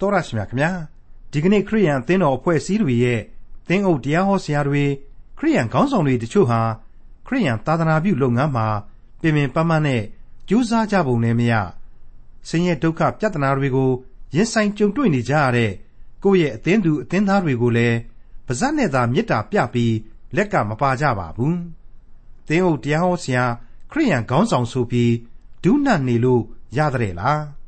[0.00, 0.70] တော်ရရှိမြခင်ဗျာ
[1.32, 3.20] ဒီကနေ့ခရိယန်အသင်းတော်အဖွဲ့အစည်းတွေရဲ့
[3.68, 4.84] သင်းအုပ်တရားဟောဆရာတွေ
[5.38, 6.60] ခရိယန်ခေါင်းဆောင်တွေတချို့ဟာ
[7.26, 8.66] ခရိယန်သာသနာပြုလုပ်ငန်းမှာ
[9.20, 10.02] ပြင်ပင်ပန်းပန်းနဲ့
[10.48, 11.54] ကြိုးစားကြပုံနဲ့မရ
[12.48, 13.90] ဆင်းရဲဒုက္ခပြဿနာတွေကို
[14.34, 15.72] ရင်ဆိုင်ကြုံတွေ့နေကြရတဲ့
[16.24, 17.96] ကိုယ့်ရဲ့အသင်းသူအသင်းသားတွေကိုလည်း
[18.46, 19.94] ပါဇက်နဲ့သာမေတ္တာပြပြီး
[20.36, 21.56] လက်ကမပါကြပါဘူး။
[22.46, 23.44] သင်းအုပ်တရားဟောဆရာ
[23.90, 25.12] ခရိယန်ခေါင်းဆောင်ဆိုပြီး
[25.64, 26.42] ဒုနတ်နေလို့
[26.76, 27.40] ရတဲ့လား။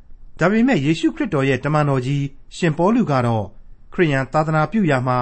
[0.43, 2.23] ဒါပေမဲ့ယေရှုခရစ်တော်ရဲ့တမန်တော်ကြီး
[2.55, 3.45] ရှင်ပေါလုကတော့
[3.93, 5.19] ခရိယန်သာသနာပြုရာမှာ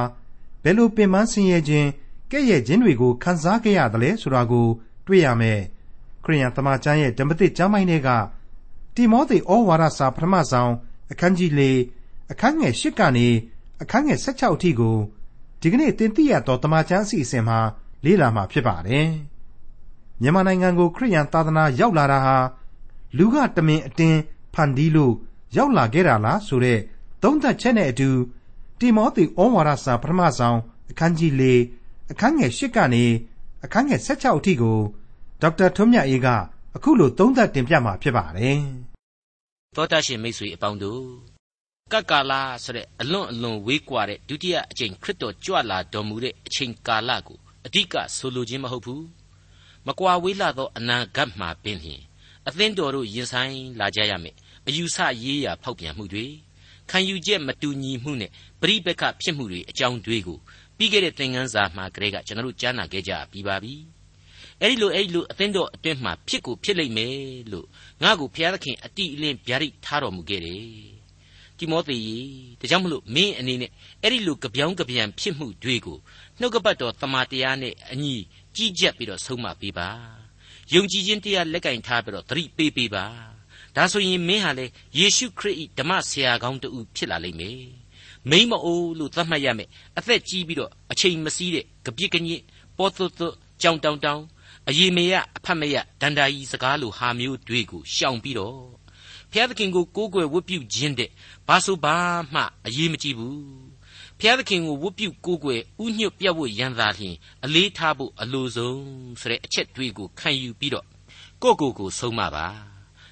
[0.63, 1.87] ဘယ်လိုပင်ပန်းဆင်းရဲခြင်း
[2.31, 4.67] ကဲ့ရဲ့ခြင်းတွေကိုခံစားခဲ့ရသလဲဆိုတာကို
[5.07, 5.59] တွေ့ရမယ်။
[6.23, 8.09] ခရိယန်တမန်ကျမ်းရဲ့ဓမ္မသစ်ကျမ်းပိုင်းတွေက
[8.95, 10.71] တိမောသေဩဝါဒစာပထမဆုံး
[11.11, 11.61] အခန်းကြီး၄
[12.31, 13.27] အခန်းငယ်၈ကနေ
[13.81, 14.97] အခန်းငယ်၁၆အထိကို
[15.61, 17.59] ဒီကနေ့တင်ပြရတော့တမန်ကျမ်းအစီအစဉ်မှာ
[18.05, 19.07] လေ့လာမှာဖြစ်ပါတယ်။
[20.21, 22.37] မြန်မာနိုင်ငံကိုခရိယန်သာသနာရောက်လာတာဟာ
[23.17, 24.19] လူကတမင်အတင်း
[24.53, 25.13] ဖန်တီးလို့
[25.57, 26.79] ရောက်လာခဲ့တာလားဆိုတဲ့
[27.23, 28.09] သုံးသပ်ချက်နဲ့အတူ
[28.79, 30.57] တိမောသေဩဝါဒစာပထမဆုံး
[30.91, 31.43] အခန်းကြီး၄
[32.11, 33.03] အခန်းငယ်၈ကနေ
[33.63, 34.77] အခန်းငယ်၁၆အထိကို
[35.41, 36.27] ဒေါက်တာထွန်းမြတ်အေးက
[36.75, 38.59] အခုလိုသုံးသပ်တင်ပြမှာဖြစ်ပါတယ်။
[39.75, 41.03] သောတာရှင်မိတ်ဆွေအပေါင်းတို့
[41.93, 49.01] ကကာလဆိုတဲ့အလွန်အလွန်ဝေးကွာတဲ့ဒုတိယအချိန်ခရစ်တော်ကြွလာတော်မူတဲ့အချိန်ကာလကိုအဓိကဆိုလိုခြင်းမဟုတ်ဘူး။
[49.87, 52.01] မကွာဝေးလာသောအနာဂတ်မှာပင်လျှင်
[52.47, 54.35] အသင်းတော်တို့ရင်ဆိုင်လာကြရမယ်။
[54.67, 56.25] အယူဆရေးရာဖောက်ပြန်မှုတွေ
[56.89, 58.31] ခံယူချက်မတူညီမှုနဲ့
[58.61, 60.39] ပရိပက္ခဖြစ်မှုတွေအကြောင်းတွေကို
[60.77, 63.73] ပြီးခဲ့တဲ့သင်ခန်းစာမှာကလေးကကျွန်တော်တို့ကြားနာခဲ့ကြပြီးပါပြီ။
[64.61, 67.15] အဲ့ဒီလိုအဲ့ဒီလိုအသင်းတော်အတွင်းမှာဖြစ်ကိုဖြစ်လိမ့်မယ်
[67.51, 67.67] လို့
[68.03, 70.65] ငါ့ကိုဘုရားသခင်အတိအလင်းဗျာဒိတ်ထားတော်မူခဲ့တယ်။
[71.57, 72.09] တိမောသေယ
[72.59, 73.71] ဒါကြောင့်မလို့မင်းအနေနဲ့
[74.01, 75.97] အဲ့ဒီလိုကြပြောင်းကြပြန်ဖြစ်မှုတွေကို
[76.39, 78.15] နှုတ်ကပတ်တော်တမန်တရားနဲ့အညီ
[78.55, 79.89] ကြီးကြပ်ပြီးတော့ဆုံးမပေးပါ။
[80.73, 83.07] ယုံကြည်ခြင်းတရားလက်ကင်ထားပြီးတော့သတိပေးပေးပါ။
[83.75, 84.65] ဒါဆိုရင်မင်းဟာလေ
[84.97, 87.63] ယေရှုခရစ်ဓမ္မဆရာကောင်းတူဖြစ်လာလိမ့်မယ်
[88.29, 92.41] မိမ့်မအိုးလို့သတ်မှတ်ရမယ်အသက်ကြီးပြီးတော့အချိန်မစည်းတဲ့ကြပြစ်ကညစ်
[92.77, 94.21] ပေါ်သွတ်သွတ်ကြောင်တောင်တောင်
[94.69, 98.57] အယေမေယအဖတ်မယဒန္တာကြီးစကားလိုဟာမျိုးတွေကိုရှောင်ပြီးတော့
[99.31, 101.09] ဘုရားသခင်ကိုကိုးကွယ်ဝတ်ပြုခြင်းတဲ့
[101.47, 101.95] ဘာဆိုဘာ
[102.33, 103.41] မှအရေးမကြီးဘူး
[104.19, 108.81] ဘုရားသခင်ကိုဝတ်ပြုကိုးကွယ်ဥညွတ်ပြတ်ဖို့ရန်သာလျှင်အလေးထားဖို့အလိုဆုံး
[109.21, 110.85] ဆိုတဲ့အချက်တွေကိုခံယူပြီးတော့
[111.41, 112.70] ကိုယ့်ကိုယ်ကိုဆုံးမပါ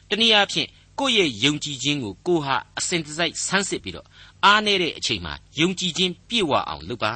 [0.10, 0.68] တနည်းအားဖြင့်
[1.00, 4.08] ကိုယ့်ရဲ့ယုံကြည်ခြင်းကိုကိုဟာအစဉ်တစိုက်ဆန်းစစ်ပြီးတော့
[4.46, 7.14] အားနေတဲ့အချိန်မှာယုံကြည်ခြင်းပြည့်ဝအောင်လုပ်ပါ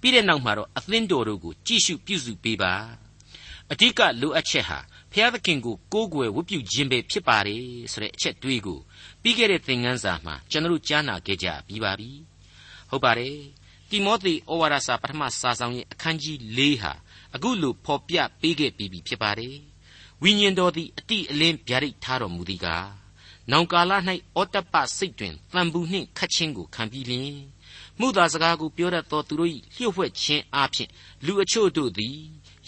[0.00, 2.72] ပြီးတဲ့နောက်မှာတော့အသင်းတော်တို့ကိုကြည့်ရှုပြုစုပေးပါ
[3.72, 4.78] အဓိကလိုအပ်ချက်ဟာ
[5.12, 7.62] ဖျားသခင်ကိုကိုးကွယ်ဝတ်ပြုခြင်းပဲဖြစ်ပါတယ်
[7.92, 8.78] ဆိုတဲ့အချက်တွေးကို
[9.22, 12.10] ပြီးခဲ့တဲ့သင်ခန်းစာမှာကျွန်တော်ကြားနာခဲ့ကြပြီးပါပြီ
[12.90, 13.36] ဟုတ်ပါတယ်
[13.90, 16.92] တိမောသေဩဝါဒစာပထမစာဆောင်ရဲ့အခန်းကြီး၄ဟာ
[17.34, 19.56] အခုလိုဖော်ပြပေးခဲ့ပြီးပြီဖြစ်ပါတယ်
[20.22, 22.88] ဝိညာဉ်တော်သည်အတိအလင်းဗျာဒိတ်ထားတော်မူသည်ကား
[23.50, 23.92] နောင်ကာလ၌
[24.38, 27.36] ဩတ္တပစိတ်တွင်တန်ဘူးနှင့်ခတ်ခြင်းကိုခံပြီးလျင်
[27.98, 30.88] မှုသာစကားကိုပြောတတ်သောသူတို့၏လျှို့ဝှက်ခြင်းအပြင်
[31.26, 32.18] လူအချို့တို့သည်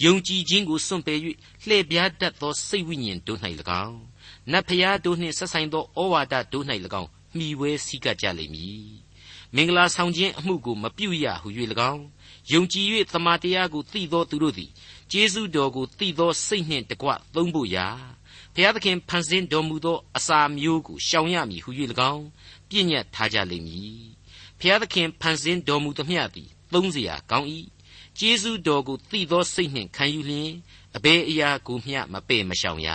[0.04, 1.18] ယုံကြည်ခြင်းကိုစွန့်ပယ်၍
[1.66, 3.40] လှည့်ပြားတတ်သောစိတ်ဝိညာဉ်တို့၌၎
[3.84, 3.98] င်း
[4.52, 6.64] နတ်ဖျားတို့နှင့်ဆက်ဆိုင်သောဩဝါဒတို့၌၎
[7.00, 8.90] င်းမှီဝဲစည်းကပ်ကြလိမ့်မည်
[9.54, 11.48] မင်္ဂလာဆောင်ခြင်းအမှုကိုမပြုရဟု၍၎
[11.92, 12.04] င်း
[12.52, 14.70] ယုံကြည်၍သမာတရားကိုသိသောသူတို့သည်
[15.12, 17.86] ကျေးဇူးတော်ကိုသိသောစိတ်နှင့်တကွသုံးဖို့ရာ
[18.54, 21.70] ဘုရားသခင်ဖန်ဆင်းတော်မူသောအစာမျိုးကိုရှောင်ရမည်ဟု၍၎
[22.12, 22.26] င်း
[22.68, 24.00] ပြည့်ညတ်ထားကြလိမ့်မည်
[24.58, 27.48] ဘုရားသခင်ဖန်ဆင်းတော်မူသမျှသည်သုံးစရာကောင်း၏
[28.18, 30.52] ကျေးဇူးတော်ကိုသိသောစိတ်နှင့်ခံယူလျင်
[30.96, 32.88] အဘယ်အရာကိုမျှမပေ့မရှောင်ရ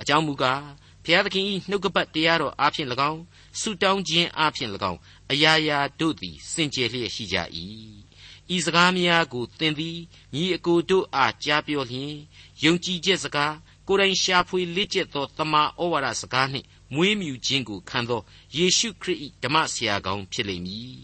[0.00, 0.62] အကြောင်းမူကား
[1.04, 3.20] ဘုရားသခင်၏နှုတ်ကပတ်တရားတော်အားဖြင့်၎င်း
[3.60, 4.98] ဆုတောင်းခြင်းအားဖြင့်၎င်း
[5.32, 7.36] အရာရာတို့သည်စင်ကြယ်လျက်ရှိကြ၏
[8.54, 9.98] ဤစကားများကိုသင်သည်
[10.34, 12.14] ညီအကိုတို့အားကြားပြောလျင်
[12.62, 13.54] ယုံကြည်ချက်စကား
[13.88, 18.20] ကိုယ်တိုင်ရှာဖွေလေ့ကျက်သောတမန်ဩဝါဒစကားနှင့်မွေးမြူခြင်းကိုခံသော
[18.56, 21.02] ယေရှုခရစ်၏ဓမ္မဆရာကောင်းဖြစ်လိမ့်မည်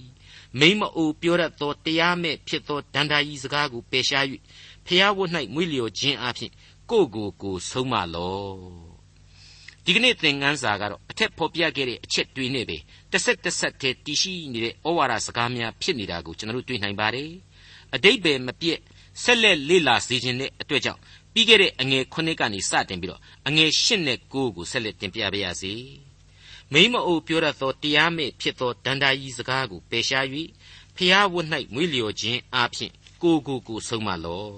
[0.58, 4.24] မိမအိုပြောရသောတရားမဲ့ဖြစ်သောဒန္တာကြီးစကားကိုပယ်ရှား၍
[4.86, 6.52] ဖျားဝတ်၌မွေးလျော်ခြင်းအပြင်
[6.90, 8.83] ကိုယ့်ကိုယ်ကိုဆုံးမလော
[9.86, 12.76] ဒီကနေ့သင်ခန်းစာကတော့အထက်ဖော်ပြခဲ့တဲ့အချက်တွေနဲ့ပဲ
[13.12, 17.30] တစ်ဆက်တစ်ဆက်တည်းတည်ရှိနေတဲ့ဩဝါဒစကားများဖြစ်နေတာကိုကျွန်တော်တို့တွေ့နိုင်ပါတယ်
[17.94, 18.78] အတိတ်ပဲမပြည့်
[19.22, 21.00] ဆက်လက်လေ့လာစေခြင်းတဲ့အတွက်ကြောင့်
[21.32, 25.74] ပြီးခဲ့တဲ့အငယ်9ကနေစတင်ပြီးတော့အငယ်10နဲ့9ကိုဆက်လက်တင်ပြပါရစေ
[26.72, 30.26] မိမအိုပြောရသောတရားမဲ့ဖြစ်သောဒန္တာကြီးစကားကိုပယ်ရှား၍
[30.96, 32.92] ဖျားဝတ်၌မွေးလျော်ခြင်းအပြင်
[33.22, 34.48] ကိုကိုကိုဆုံးမလော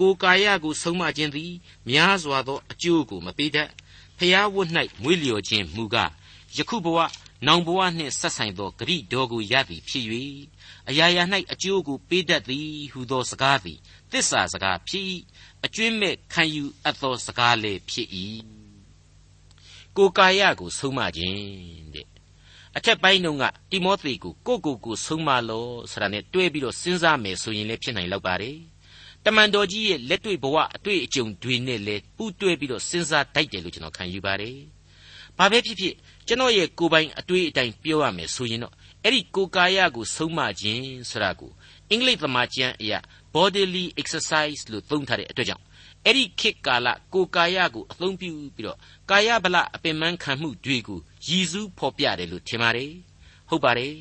[0.00, 1.52] ကိုကာယကိုဆုံးမခြင်းသည်
[1.88, 3.68] များစွာသောအကျိုးကိုမပေးတတ်
[4.18, 4.70] ဖျားဝတ်၌
[5.02, 6.12] မွေးလျော်ခြင်းမူကား
[6.56, 6.98] ယခုဘဝ
[7.46, 10.04] နောင်ဘဝနှင့်ဆက်ဆိုင်သောဂရိတော်ကိုရသည်ဖြစ်၍
[10.88, 11.22] အရာရာ၌
[11.52, 13.78] အကျိုးကိုပေးတတ်သည်ဟုသောစကားသည်
[14.10, 15.04] သစ္စာစကားဖြစ်၏
[15.64, 18.08] အကျွင့်မဲ့ခံယူအပ်သောစကားလည်းဖြစ်၏
[19.96, 21.38] ကိုကာယကိုဆုံးမခြင်း
[21.94, 22.06] တဲ့
[22.76, 28.56] အထက်ပိုင်းတုန်းကတိမောသေကိုကိုကိုကိုဆုံးမလို့ဆိုတာနဲ့တွဲပြီးတော့စဉ်းစားမယ်ဆိုရင်လည်းဖြစ်နိုင်လောက်ပါတယ်
[29.26, 34.56] တမန်တော်ကြီးရဲ့လက်တွေ့ဘဝအတွေ့အကြုံတွေနဲ့လည်းပူးတွဲပြီးတော့စဉ်းစားတတ်တယ်လို့ကျွန်တော်ခံယူပါတယ်
[35.38, 35.94] ဘာပဲဖြစ်ဖြစ်
[36.26, 38.74] ကျွန်တော်ရဲ့ကိုယ်ပိုင်အတွေ့အတိုင်းပြောရမယ်ဆိုရင်တော့
[39.04, 41.50] အဲ့ဒီကိုယ်ကာယကိုဆုံးမခြင်းဆိုတာကို
[41.90, 42.98] အင်္ဂလိပ်သမာကျမ်းအရာ
[43.34, 45.64] bodily exercise လို့သုံးထားတဲ့အတွက်ကြောင့်
[46.04, 48.78] အဲ့ဒီခေတ်ကာလကိုယ်ကာယကိုအသုံးပြုပြီးတော့
[49.10, 52.92] ကာယဗလအပင်ပန်းခံမှုတွေကိုရည်စူးဖော်ပြတယ်လို့ထင်ပါတယ်
[53.48, 53.94] ဟုတ်ပါတယ်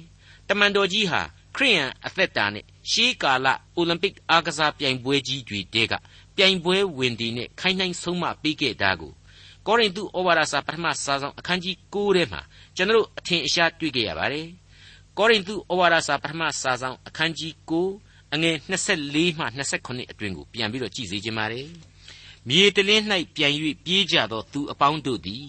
[0.48, 1.21] တမန်တော်ကြီးဟာ
[1.56, 5.93] ခရိယန်အသက်တာနဲ့ ရှေးကာလအိုလံပစ်အားကစားပြိုင်ပွဲကြီးတွေတဲက
[6.35, 9.13] ပြိုင်ပွဲဝင်ဒီနဲ့ခိုင်းနှိုင်းဆုံးမပေးခဲ့တာကို
[9.67, 12.41] ကောရိန္သုဩဝါဒစာပထမစာဆောင်အခန်းကြီး9ထဲမှာ
[12.75, 14.47] ကျွန်တော်အထင်အရှားတွေ့ခဲ့ရပါတယ်
[15.17, 19.45] ကောရိန္သုဩဝါဒစာပထမစာဆောင်အခန်းကြီး9အငယ်24မှ
[19.77, 21.67] 28အတွင်ကိုပြန်ပြီးတော့ကြည့်စေခြင်းပါတယ်
[22.49, 23.03] မြေတလင်း၌
[23.35, 23.51] ပြန်၍
[23.85, 25.47] ပြေးကြသောသူအပေါင်းတို့သည်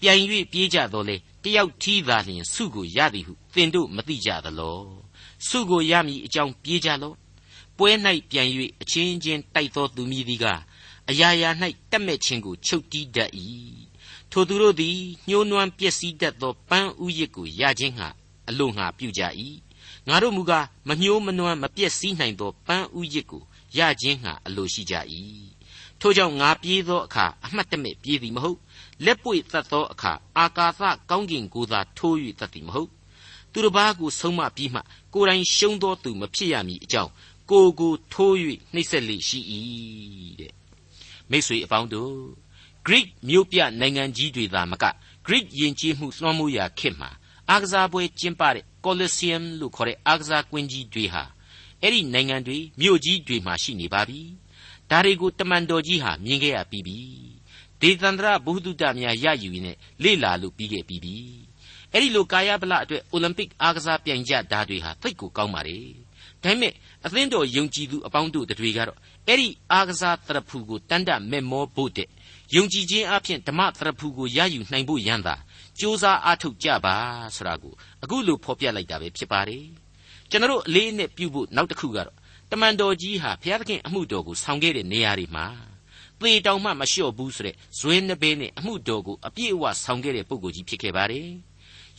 [0.00, 0.16] ပြန်၍
[0.52, 5.03] ပြေးကြသောလေတယောက်ထီးသာလျှင်စုကိုရသည်ဟုသင်တို့မသိကြသလော
[5.48, 7.16] စုကိုရမည်အကြောင်းပြေးကြလော့
[7.76, 7.90] ပွဲ၌
[8.30, 8.48] ပြန်၍
[8.82, 10.46] အချင်းချင်းတိုက်သောသူမည်သည်က
[11.10, 11.50] အရာရာ၌
[11.90, 13.30] တက်မဲ့ခြင်းကိုချုပ်တီးတတ်၏
[14.30, 14.98] ထိုသူတို့သည်
[15.28, 18.08] ညှိုးနွမ်းပျက်စီးတတ်သောပန်းဥယျစ်ကိုရခြင်းဟာ
[18.48, 19.22] အလို့ငှာပြုကြ၏
[20.08, 23.42] ငါတို့မူကားမညှိုးမနွမ်းမပျက်စီးနိုင်သောပန်းဥယျစ်ကို
[23.78, 24.94] ရခြင်းဟာအလိုရှိကြ၏
[26.00, 28.58] ထို့ကြောင့်ငါပြေးသောအခါအမှတ်တမဲ့ပြေးသည်မဟုတ်
[29.04, 32.90] လက်ပွေသတ်သောအခါအာကာသကောင်းကင်ကိုသာထိုး၍သတ်သည်မဟုတ်
[33.54, 34.80] သူတစ်ပါးကိုဆုံးမပြီးမှ
[35.14, 37.10] ကိုယ်တိုင်ရှုံးသောသူမဖြစ်ရမည်အကြောင်း
[37.50, 38.34] ကိုကိုထိုး၍
[38.74, 39.40] နှိမ့်ဆက်လေရှိ၏
[40.40, 40.52] တဲ့
[41.30, 42.14] မိတ်ဆွေအပေါင်းတို့
[42.86, 44.84] Greek မြို့ပြနိုင်ငံကြီးတွေသာမက
[45.26, 47.10] Greek ယဉ်ကျေးမှုလွှမ်းမိုးရာခေတ်မှာ
[47.50, 51.22] အားကစားပွဲကျင်းပတဲ့ Colosseum လို့ခေါ်တဲ့အားကစားကွင်းကြီးတွေဟာ
[51.82, 54.20] အဲ့ဒီနိုင်ငံတွေမြို့ကြီးတွေမှာရှိနေပါပြီ
[54.90, 56.98] ဒါတွေကိုတမန်တော်ကြီးဟာမြင်ခဲ့ရပြီးပြီ
[57.80, 61.16] ဒေသန္တရဘုဟုတ္တများရယူရင်းနဲ့လေ့လာလို့ပြီးခဲ့ပြီးပြီ
[61.94, 65.78] အဲ့ဒီလိုကာယဗလအတွက်အိုလံပစ်အားကစားပြိုင်ကြတာတွေဟာသိပ်ကိုကောင်းပါလေ
[66.42, 66.72] ဒါပေမဲ့
[67.06, 68.98] အသင်းတော်ယုံကြည်သူအပေါင်းတို့တွေကတော့
[69.28, 72.08] အဲ့ဒီအားကစားတရဖူကိုတန်တမဲ့မောဖို့တဲ့
[72.54, 76.96] ယုံကြည်ခြင်းအပြင်ဓမ္မတရဖူကိုရယူနိုင်ဖို့ရန်သာစ조사အားထုတ်ကြပါ
[77.36, 79.64] ဆိုတာကိုအခုလိုဖော်ပြလိုက်တာပဲဖြစ်ပါတယ်
[80.30, 82.16] ကျွန်တော်အလေးနဲ့ပြုဖို့နောက်တစ်ခုကတော့
[82.50, 85.46] တမန်တော်ကြီးဟာဘုရားသခင်အမှုတော်ကိုဆောင်ခဲ့တဲ့နေရာတွေမှာ
[86.20, 91.28] သေတောင်မှမလျှော့ဘူးဆိုတဲ့ဇွဲနှပဲနဲ့အမှုတော်ကိုအပြည့်အဝဆောင်ခဲ့တဲ့ပုဂ္ဂိုလ်ကြီးဖြစ်ခဲ့ပါတယ်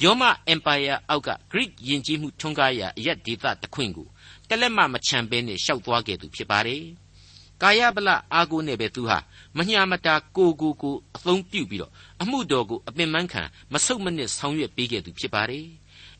[0.03, 4.07] ယောမအင်ပါယာအောက်က Greek ယဉ်ကျေးမှုထွန်းကားရာအရက်ဒေသတခွင်ကို
[4.49, 6.83] တလက်မမချံပဲနဲ့ရှောက်သွားခဲ့သူဖြစ်ပါတယ်
[7.61, 9.17] ကာယဗလအာကိုနဲ့ပဲသူဟာ
[9.57, 13.43] မညာမတာကိုကိုကိုအသုံးပြုပြီးတော့အမှုတော်ကိုအပင်ပန်းခံ
[13.73, 15.65] မဆုတ်မနစ်ဆောင်ရွက်ပေးခဲ့သူဖြစ်ပါတယ်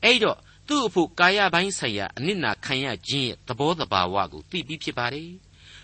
[0.04, 0.38] အဲ့တော့
[0.68, 5.30] သူ့အဖို့ကာယပိုင်းဆိုင်ရာအနစ်နာခံရခြင်းရဲ့သဘောတဘာဝကိုသိပြီးဖြစ်ပါတယ်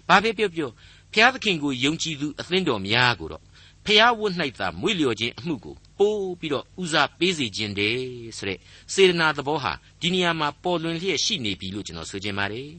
[0.08, 0.70] ဘာပဲပြောပြော
[1.14, 3.44] ဘုရားသခင်ကိုယုံကြည်သူအသင်းတော်များကိုတော့
[3.86, 8.04] ဖျားဝတ်၌သာမွေ့လျော်ခြင်းအမှုကို ပိုးပြီးတော့ဦးစားပေးစေခြင်းတည်း
[8.38, 8.60] ဆိုတဲ့
[8.94, 12.70] စေတနာသဘောဟာဒီနေရာမှာပေါ်လွင်လျက်ရှိနေပြီလို့ကျွန်တော်ဆိုချင်ပါတယ်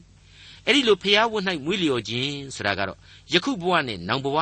[0.65, 2.99] အဲ့ဒီလိုဖျားဝတ်၌မွေ့လျော်ခြင်းဆိုတာကတော့
[3.33, 4.37] ယခုဘဝနဲ့နောင်ဘဝ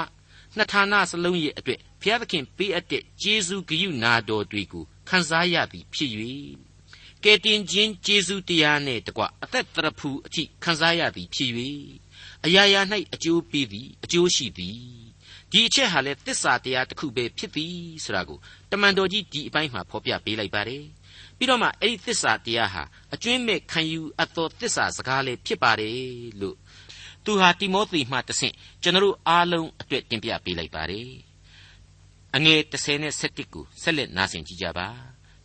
[0.56, 6.12] နှစ်ဌာနစလုံးရဲ့အတွက်ဘုရားသခင်ပေးအပ်တဲ့ကျေးဇူးဂရုနာတော်တွေကိုခံစားရသည်ဖြစ်၍
[7.24, 11.52] ကဲတင်ခြင်းကျေးဇူးတရားနဲ့တကွအသက်တရဖူအထိခံစားရသည်ဖြစ်၍
[12.46, 12.82] အရာရာ၌
[13.14, 15.11] အကျိုးပေးသည်အကျိုးရှိသည်
[15.52, 18.40] ဒီအချက်ဟာလေသစ္စာတရားတစ်ခုပဲဖြစ်သည်ဆိုတာကို
[18.72, 20.84] တမန်တော်ကြီးဒီအပိုင်းမှာဖော်ပြပေးလိုက်ပါတယ်
[21.38, 22.84] ပြီးတော့မှအဲ့ဒီသစ္စာတရားဟာ
[23.14, 25.96] အကျွင်းမဲ့ခံယူအပ်သောသစ္စာစကားလေးဖြစ်ပါတယ်
[26.42, 26.58] လို့
[27.26, 31.10] သူဟာတိမောသေမှတဆင့်ကျွန်တော်အားလုံးအတွက်တင်ပြပေးလိုက်ပါတယ်
[32.36, 34.88] အငယ်30နဲ့17ကိုဆက်လက်နားဆင်ကြကြပါ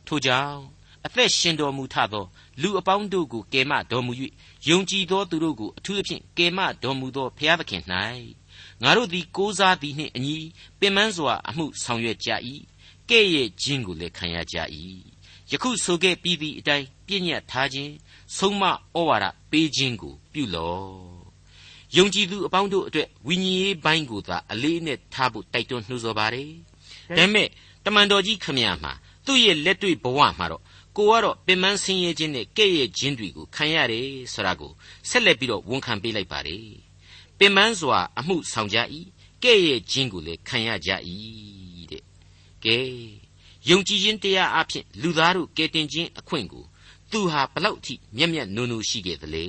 [0.07, 0.61] ထို့ကြောင့်
[1.07, 2.27] အသက်ရှင်တော်မူထသော
[2.63, 4.13] လူအပေါင်းတို့ကိုကယ်မတော်မူ၍
[4.69, 7.83] ယုံကြည်သောသူတို့ကိုအထူးအဖြင့်ကယ်မတော်မူသောဘုရားသခင်၌
[8.83, 10.37] ငါတို့သည်ကိုးစားသည်နှင့်အညီ
[10.81, 12.31] ပင်ပန်းစွာအမှုဆောင်ရွက်ကြ၏
[13.11, 14.57] ကဲ့ရဲ့ခြင်းကိုလည်းခံရကြ၏
[15.51, 17.93] ယခုဆိုခဲ့ပြီးသည့်အတိုင်းပြည့်ညတ်ထားခြင်း
[18.37, 18.71] ဆုံးမဩ
[19.09, 21.17] ဝါဒပေးခြင်းကိုပြုလော့
[21.97, 26.51] ယုံကြည်သူအပေါင်းတို့အတွက်ဝိညာဉ်ရေးပိုင်းကိုသာအလေးနဲ့ထားဖို့တိုက်တွန်းနှိုးဆော်ပါတယ်
[27.17, 27.49] ဒါပေမဲ့
[27.85, 28.93] တမန်တော်ကြီးခမရမှာ
[29.27, 30.63] သူ့ရဲ့လက်တွေ့ဘဝမှာတော့
[30.97, 34.73] ကိုကတော့ပင်မဆင်းရဲခြင်းနဲ့ကဲ့ရဲ့ခြင်းတွေကိုခံရတယ်ဆိုတာကို
[35.09, 36.86] ဆက်လက်ပြီးတော့ဝန်ခံပေးလိုက်ပါတယ်
[37.39, 38.79] ပင်ပန်းစွာ အမှုဆောင်ကြ၏
[39.43, 40.91] ကဲ့ရဲ့ခြင်းကိုလည်းခံရကြ၏
[41.91, 42.03] တဲ့
[42.65, 42.79] ကဲ
[43.69, 46.65] ယုံကြည်ခြင်းတရားအဖြစ်လူသားတို့ကယ်တင်ခြင်းအခွင့်ကို
[47.11, 49.47] သူဟာဘလောက်ထိမျက်မျက်နှုံနှုံရှိခဲ့သလဲ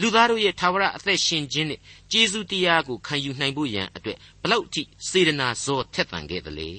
[0.00, 1.80] လူသားတို့ရဲ့သာဝရအသက်ရှင်ခြင်းနဲ့
[2.12, 6.70] ကျေးဇူးတရားကိုခံယူနိုင်ဖို့ရန်အတွက်ဘလောက်ထိစေတနာဇောထက်သန်ခဲ့သလဲ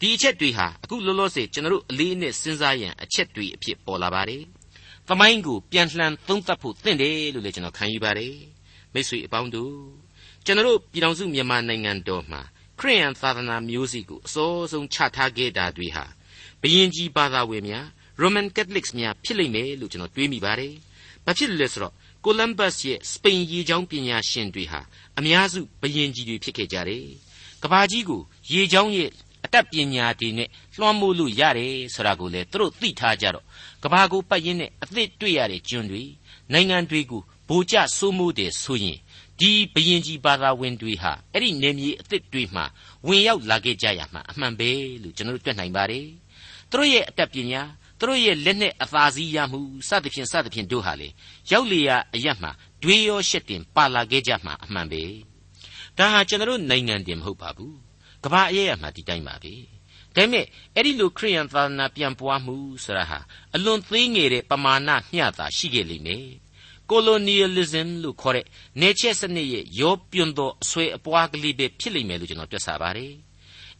[0.00, 4.42] ဒီအချက်တွေဟာအခုလောလောဆယ်ကျွန်တော်တို့အလေးနဲ့စဉ်းစားရန်အချက်တွေအဖြစ်ပေါ်လာပါတယ်။
[5.08, 8.36] သမိုင်းကိုပြန်လှန်သုံးသပ်ဖို့သင့်တယ်လို့လည်းကျွန်တော်ခံယူပါတယ်။
[8.92, 9.74] မိတ်ဆွေအပေါင်းတို့
[10.44, 12.40] ကျွန်တော်တို့ပြည်တော်စုမြန်မာနိုင်ငံတော်မှာ
[12.78, 16.04] ခရိယန်သာသနာမျိုးစီကိုအစိုးဆုံးချထားခဲ့တာတွေဟာ
[16.62, 17.86] ဘယင်ကြီးဘာသာဝင်များ
[18.20, 20.74] Roman Catholics များဖြစ်လိမ့်မယ်လို့ကျွန်တော်တွေးမိပါတယ်။
[21.24, 21.94] ဘာဖြစ်လို့လဲဆိုတော့
[22.24, 24.80] Columbus ရဲ့စပိန်ရေကြောင်းပညာရှင်တွေဟာ
[25.18, 27.06] အများစုဘယင်ကြီးတွေဖြစ်ခဲ့ကြတယ်။
[27.62, 28.20] ကဘာကြီးကို
[28.52, 29.10] ရေကြောင်းရဲ့
[29.44, 33.44] အတတ်ပညာတွေနဲ့လွှမ်းမိုးလို့ရတယ်ဆိုတာကိုလည်းသူတို့သိထားကြတော့
[33.82, 36.02] ကဘာကိုပတ်ရင်းနဲ့အသစ်တွေ့ရတဲ့ကျွန်းတွေ
[36.52, 37.22] နိုင်ငံတွေကို
[37.52, 38.98] ဗိုလ်ကျစိုးမိုးတယ်ဆိုရင်
[39.40, 42.64] ဒီဘယင်ကြီးဘာသာဝင်တွေဟာအဲ့ဒီနေမြေအသစ်တွေမှာ
[43.06, 44.70] ဝင်ရောက်လာခဲ့ကြရမှာအမှန်ပဲ
[45.02, 46.06] လို့ကျွန်တော်တို့တွေ့နိုင်ပါတယ်
[46.70, 47.62] သူတို့ရဲ့အတတ်ပညာ
[47.98, 51.08] သူတို့ရဲ့လက်နဲ့အသာစီးရမှုစသဖြင့်စသဖြင့်တို့ဟာလေ
[51.50, 52.50] ရောက်လျာအရက်မှာ
[52.82, 55.02] ဒွေရောရှက်တင်ပါလာခဲ့ကြမှာအမှန်ပဲ
[55.98, 57.76] ဒါဟာကျွန်တော်တို့နိုင်ငံတင်မဟုတ်ပါဘူး
[58.24, 59.54] ကမ္ဘာအရေးအမှဒီတိုင်းပါပဲ
[60.14, 63.18] ဒါပေမဲ့အဲ့ဒီလိုခရိယန်သာသနာပြန်ပွားမှုဆိုတာဟာ
[63.54, 66.26] အလွန်သေးငယ်တဲ့ပမာဏမျှတာရှိခဲ့လိမ့်မယ်
[66.92, 68.46] colonialism လို့ခေါ်တဲ့
[68.80, 73.12] နေချက်စနစ်ရဲ့ရောပြွန်သောအဆွဲအပွားကလေးပဲဖြစ်လိမ့်မယ်လို့ကျွန်တော်တွက်ဆပါတယ်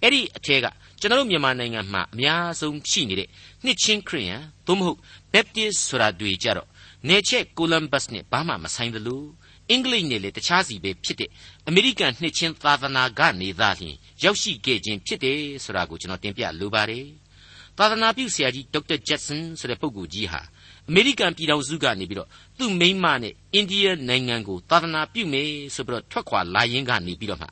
[0.02, 0.66] အဲ့ဒီအထက်က
[1.00, 3.28] ကျွန်တော်မြန်မာနိုင်ငံမှာအများဆုံးရှိနေတဲ့
[3.64, 4.98] နှစ်ချင်းခရိယန်သို့မဟုတ်
[5.32, 6.68] Baptist ဆိုတာတွေကြတော့
[7.08, 9.22] နေချက် Columbus နဲ့ဘာမှမဆိုင်သလို
[9.70, 11.30] အင်္ဂလိပ်နဲ့လည်းတခြားစီပဲဖြစ်တဲ့
[11.68, 17.06] အမေရိကန်နှစ်ချင်းသာသနာကနေသာလျှင်ရောက်ရှိခဲ့ခြင်းဖြစ်တယ်ဆိုတာကိုကျွန်တော်တင်ပြလိုပါတယ်
[17.78, 20.40] သာသနာပြုဆရာကြီးဒေါက်တာဂျက်ဆန်ဆိုတဲ့ပုဂ္ဂိုလ်ကြီးဟာ
[20.88, 27.46] အမေရိကန်ပြည်ထောင်စုကနေပြီးတော့သူ့မိန်းမနဲ့အိန္ဒိယနိုင်ငံကိုသာသနာပြုမယ်ဆိုပြီးတော့ထွက်ခွာလာရင်းကနေပြီးတော့မှ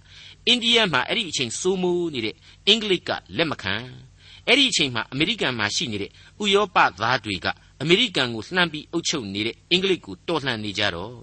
[0.47, 2.35] အိန္ဒိယမှာအဲ့ဒီအချိန်စိုးမိုးနေတဲ့
[2.67, 3.75] အင်္ဂလိပ်ကလက်မခံ
[4.47, 6.11] အဲ့ဒီအချိန်မှာအမေရိကန်မှာရှိနေတဲ့
[6.43, 7.47] ဥရောပသားတွေက
[7.83, 11.17] အမေရိကန်ကိုလှမ်းပြီးအုပ်ချုပ်နေတဲ့အင်္ဂလိပ်ကိုတော်လှန်နေကြတော့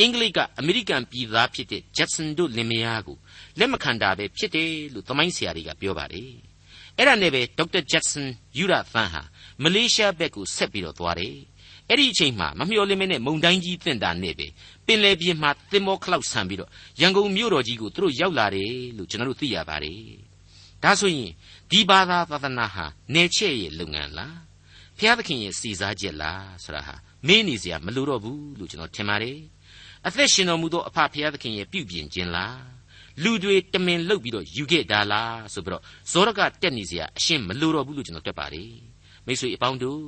[0.00, 3.16] အင်္ဂလိပ်ကအမေရိကန်ပြည်သားဖြစ်တဲ့ဂျက်ဆန်တို့လင်မယားကို
[3.58, 6.32] လက်မခံတာပဲဖြစ်တယ်လို့သမိုင်းဆရာတွေကပြောပါတယ်
[6.98, 9.22] အဲ့ဒါနဲ့ပဲဒေါက်တာဂျက်ဆန်ယူရသန်ဟာ
[9.62, 11.36] မလေးရှားဘက်ကိုဆက်ပြီးတော့သွားတယ်
[11.88, 14.46] အဲ့ဒီအချိန်မှာမမျှော်လင့်မနဲ့မုန်တိုင်းကြီးတင့်တာနဲ့ပဲ
[14.86, 20.02] ပင်လယ်ပြင်မှာသင်္ဘောခလောက်ဆန်ပြီးတော့ရန်ကုန်မြို့တော်ကြီးကိုသူတို့ရောက်လာတယ်လို့ကျွန်တော်တို့သိရပါတယ်
[20.82, 21.30] ဒါဆိုရင်
[21.70, 22.84] ဒီဘာသာသာသနာဟာ
[23.14, 24.38] နေချက်ရဲ့လုပ်ငန်းလား
[24.98, 26.94] ဖျားသခင်ရဲ့စီစားချက်လားဆိုတာဟာ
[27.26, 29.38] မင်းနေစရာမလိုတော့ဘူးလို့ကျွန်တော်ထင်ပါတယ်
[30.06, 32.75] အသက်ရှင်တော်မူသောအဖဖျားသခင်ရဲ့ပြုပြင်ခြင်းလား
[33.22, 35.82] လူတွေတမင်လုတ်ပြီးတော့ယူခဲ့တာလားဆိုပြီးတော့
[36.12, 38.74] ဇောရကတက်နေစရာအရှင်းမလိုတော့ဘူးလို့ကျွန်တော်တွက်ပါတယ်
[39.26, 40.02] မိတ်ဆွေအပေါင်းတို့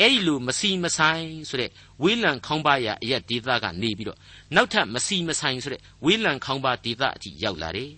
[0.00, 1.70] အဲ့ဒီလိုမစီမဆိုင်ဆိုတဲ့
[2.02, 4.18] ဝေးလံခေါင်းပါရအရက်ဒေသကနေပြီးတော့
[4.54, 7.90] နောက်ထပ်မစီမဆိုင်ဆိုတဲ့ဝေးလံခေါင်းပါဒေသအထိရောက်လာတယ်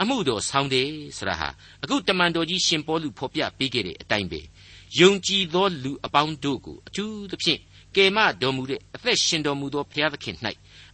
[0.00, 1.48] အမှုတော်ဆောင်းတယ်ဆိုတာဟာ
[1.82, 4.40] အခုတမန်တော်ကြီးရှင်ပေါလုဖော်ပြပေးခဲ့တဲ့အတိုင်းပဲ
[5.00, 7.60] ယုံကြည်သောလူအပေါင်းတို့ကိုအထူးသဖြင့်
[7.96, 10.36] ကယ်မတော်မူတဲ့အသက်ရှင်တော်မူသောဘုရားသခင်၌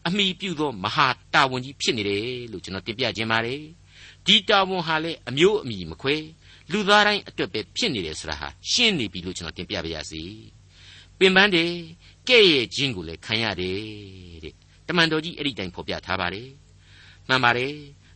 [0.06, 3.62] အမိပြုသောမဟာတာဝန်ကြီးဖြစ်နေတယ်လို့ကျွန်တော်တင်ပြခြင်းပါတယ်
[4.26, 6.14] ဒီတာဝန်ဟာလည်းအမျိုးအမည်မခွဲ
[6.72, 10.22] လူသားတိုင်းအတွက်ပဲဖြစ်နေတယ်ဆိုတာဟာရှင်းနေပြီလို့ကျွန်တော်တင်ပြပါရစေ
[11.18, 11.72] ပင်ပန်းတယ်
[12.28, 13.80] ကဲ့ရဲ့ခြင်းကိုလည်းခံရတယ်
[14.44, 14.54] တဲ့
[14.88, 16.48] တမန်တော်ကြီးအဲ့ဒီတိုင်းဖော်ပြထားပါတယ်
[17.28, 17.74] မှန်ပါတယ်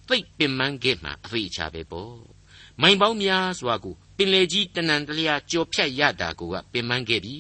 [0.09, 2.17] သိပ်ပင်ပန်းခဲ့မှအဖေချပဲပေါ့
[2.81, 7.37] မိုင်ပေါင်းများစွာကိုပင်လေကြီးတနန်တလျာကြော်ဖြတ်ရတာကိုကပင်ပန်းခဲ့ပြီ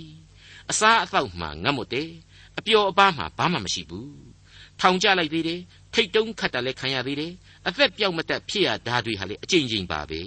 [0.70, 2.10] အစားအသောက်မှငတ်မတယ်
[2.58, 4.35] အပျော်အပါးမှဘာမှမရှိဘူး
[4.80, 5.60] ထောင်ကျလိုက်သေးတယ်
[5.94, 7.32] ထိတ်တုံးခတ်တာလည်းခံရသေးတယ်
[7.68, 10.22] အသက်ပြောက်မတတ်ဖြစ်ရတာတွေဟာလေအကျဉ်းချင်းပါပဲ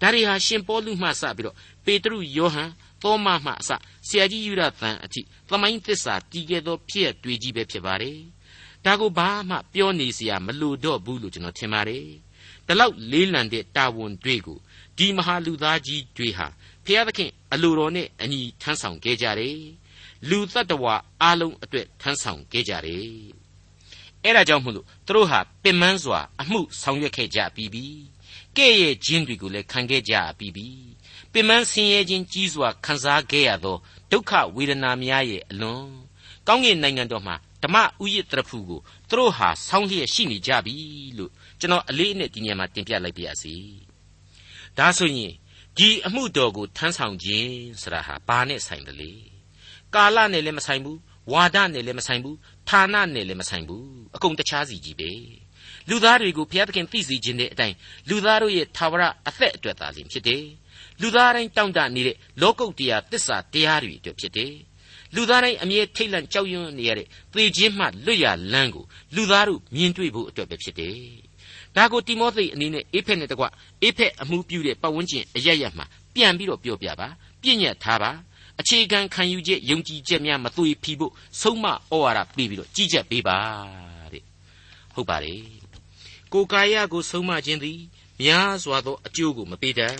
[0.00, 2.70] ဒါတွေဟာရှင်ပေါလုမှစပြီးတော့ပေတရုယောဟန်
[3.02, 3.70] သောမမှအစ
[4.08, 8.18] ဆရာကြီးယူရသန်အထိသမိုင်းသစ္စာတည်ခဲ့သောဖြစ်ရတွေ့ကြီးပဲဖြစ်ပါတယ်
[8.84, 12.06] ဒါကိုဘာမှပြောနေစရာမလိုတော့ဘူးလို့ကျွန်တော်ထင်ပါတယ်
[12.66, 14.58] ဒီလောက်လေးလံတဲ့တာဝန်တွေကို
[14.98, 16.46] ဒီမဟာလူသားကြီးတွေဟာ
[16.84, 19.58] ဖျားသခင်အလိုတော်နဲ့အညီထမ်းဆောင်ခဲ့ကြတယ်
[20.28, 23.10] လူတ attva အလုံးအတွက်ထမ်းဆောင်ခဲ့ကြတယ်
[24.26, 27.86] အဲ့ဒါကြောင့်မို့လို့သူတို့ဟာပင်မစွာအမှုဆောင်ရွက်ခဲ့ကြပြီးပြီ
[28.56, 30.68] ကဲ့ရဲ့ခြင်းတွေကိုလည်းခံခဲ့ကြပြီးပြီ
[31.32, 33.76] ပင်မဆင်းရဲခြင်းကြီးစွာခံစားခဲ့ရသော
[34.10, 35.88] ဒုက္ခဝေဒနာများရဲ့အလွန်
[36.46, 40.74] ကောင်းကင်နိုင်ငံတော်မှာဓမ္မဥယျာတရဖူကိုသူတို့ဟာဆောင်းလျက်ရှိနေကြပြီ
[41.18, 41.30] လို့
[41.60, 43.54] ကျွန်တော်အလေးအနက်ဒီညမှာတင်ပြလိုက်ပါရစေ
[44.78, 45.32] ဒါဆိုရင်
[45.78, 49.12] ဒီအမှုတော်ကိုထမ်းဆောင်ခြင်းဆိုတာဟာဘာနဲ့ဆိုင်တယ်လေ
[49.94, 50.98] ကာလနဲ့လည်းမဆိုင်ဘူး
[51.32, 52.36] ဝါဒနဲ့လည်းမဆိုင်ဘူး
[52.68, 55.10] ဌာနနဲ့လည်းမဆိုင်ဘူးအကုန်တခြားစီကြီးပဲ
[55.88, 57.76] လူသားတွေကိုဘုရားသခင်သိစေခြင်းတဲ့အတိုင်း
[58.08, 60.44] လူသားတို့ရဲ့သာဝရအသက်အတွက်သာလျှင်ဖြစ်တယ်
[61.00, 64.54] လူသားတိုင်းတောင့်တနေတဲ့လောကုတ်တရားသစ္စာတရားတွေအတွက်ဖြစ်တယ်
[65.14, 70.96] လူသားတိုင်းအမြဲထိတ်လန့်ကြောက်ရွံ့နေရတဲ့သေခြင်းမှလွတ်ရလန်းကိုလူသားတို့မြင်တွေ့ဖို့အတွက်ပဲဖြစ်တယ်
[71.76, 73.44] ဒါကိုတိမောသေအနေနဲ့အေဖက်နဲ့တကွ
[73.82, 77.08] အေဖက်အမှုပြုတဲ့ပတ်ဝန်းကျင်အရရမှာပြန်ပြီးတော့ပြောပြပါ
[77.42, 78.10] ပြည့်ညတ်ထားပါ
[78.60, 81.72] အခြေခံခံယူချက်ယုံကြည်ချက်များမသွေဖီဖို့ဆုံးမဩ
[82.02, 83.38] ဝါဒပေးပြီးတော့ကြီးကြပ်ပေးပါ
[84.12, 84.22] တဲ့
[84.94, 85.40] ဟုတ်ပါတယ်
[86.32, 87.80] ကိုယ်ကာယကိုဆုံးမခြင်းသည်
[88.22, 89.94] များစွာသောအကျိုးကိုမပေးတတ်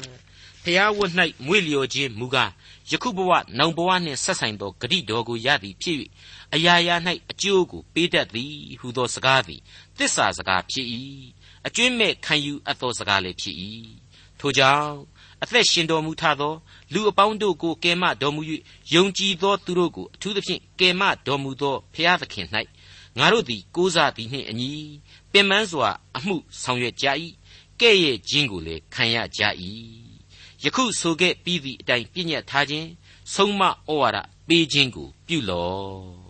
[0.65, 1.13] ဖျားဝတ်၌
[1.47, 2.53] မွေ့လျော်ခြင်းမူကား
[2.91, 5.99] ယခုဘဝနောင်ဘဝနှင့်ဆက်ဆိုင်သောဂတိတော်ကိုရသည်ဖြစ်၍
[6.55, 6.97] အရာရာ၌
[7.31, 9.61] အကျိုးကိုပေးတတ်သည်ဟုသောစကားသည်
[9.99, 10.87] တစ္ဆာစကားဖြစ်၏
[11.67, 13.57] အကျွင့်မဲ့ခံယူအပ်သောစကားလည်းဖြစ်၏
[14.41, 14.95] ထိုကြောင့်
[15.43, 16.55] အသက်ရှင်တော်မူထသော
[16.93, 18.43] လူအပေါင်းတို့ကိုကယ်မတော်မူ၍
[18.95, 22.47] ယုံကြည်သောသူတို့ကိုအထူးသဖြင့်ကယ်မတော်မူသောဖျားသခင်၌
[23.19, 24.71] ငါတို့သည်ကိုးစားသည်နှင့်အညီ
[25.33, 27.07] ပင်ပန်းစွာအမှုဆောင်ရွက်ကြ၏
[27.81, 29.43] ကဲ့ရဲ့ခြင်းကိုလည်းခံရကြ၏
[30.63, 32.89] ယခုဆိုခဲ့ပြီးသည့်အတိုင်းပြည့်ညတ်ထားခြင်း
[33.35, 36.27] ဆုံးမဩဝါဒပေးခြင်းကိုပြုလော့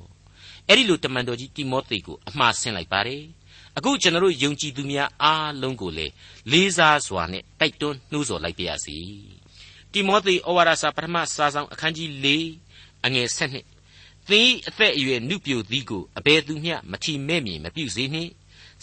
[0.69, 3.23] အဲ့ဒီလိုတမန်တော်ကြီးတိမောသေကိုအမှားဆင်းလိုက်ပါတယ်
[3.79, 6.13] အခုကျွန်တော်တို့ယုံကြည်သူများအားလုံးကိုလည်း
[6.51, 8.97] လေးစားစွာနဲ့တိုက်တွန်းနှိုးဆော်လိုက်ပါရစေ
[9.93, 12.27] တိမောသေဩဝါဒစာပထမစာဆောင်အခန်းကြီး၄
[13.05, 13.57] အငယ်၁၂
[14.29, 18.31] သင်အသက်အရွယ်နုပြိုသည်ကိုအဘယ်သူမျှမထီမဲ့မြင်မပြုစေနှင့်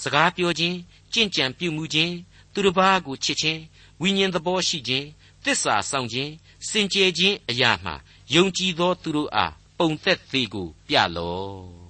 [0.02, 0.78] စကားပြောခြင်း
[1.14, 2.14] ကြင်ကြံပြုမှုခြင်း
[2.54, 3.62] သူတစ်ပါးကိုချစ်ခြင်း
[4.02, 5.08] ဝိညာဉ်သဘောရှိခြင်း
[5.44, 6.32] သစ္စာဆောင်ခြင်း
[6.70, 7.92] စင်ကြယ်ခြင်းအရာမှ
[8.36, 11.84] ယုံကြည်သောသူတို့အားပုံသက်သေးကိုပြလော့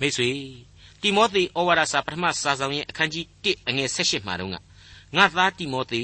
[0.00, 0.30] မိတ်ဆွေ
[1.06, 4.60] တိမောသေဩဝါဒစာပထမစာဆောင်ရဲ့အခန်းကြီး1အငယ်16မှာတော့ငါ
[5.36, 6.02] သားတိမောသေ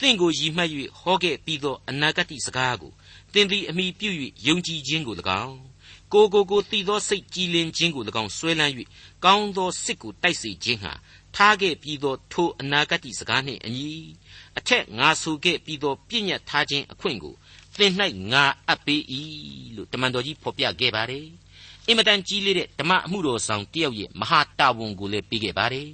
[0.00, 0.70] သင်ကိုရည်မှတ်၍
[1.00, 2.92] ဟောခဲ့ပြီးသောအနာဂတ်စကားကို
[3.32, 4.10] သင်သည်အမိပြု၍
[4.46, 5.58] ယုံကြည်ခြင်းကို၎င်း
[6.12, 8.72] ကိုကိုကိုတည်သောစိတ်ကြည်လင်ခြင်းကို၎င်းဆွဲလန်း၍
[9.24, 10.92] ကောင်းသောစစ်ကိုတိုက်စေခြင်းဟာ
[11.34, 13.90] ထားခဲ့ပြီးသောထိုအနာဂတ်စကားနှင့်အညီ
[14.58, 17.34] အထက်ငါဆိုခဲ့ပြီးသောပြည့်ညတ်ထားခြင်းအခွင့်ကို
[17.78, 17.92] သင်၌
[18.32, 19.02] ငါအပ်ပေး၏
[19.76, 21.26] လို့တမန်တော်ကြီးဖော်ပြခဲ့ပါတယ်
[21.88, 25.88] အင်မတန်ကြီးလေးတဲ့ဓမ္မအမှုတော်ဆောင်တယောက်ရဲ့မဟာတာဝန်ကိုလည်းပေးခဲ့ပါတယ်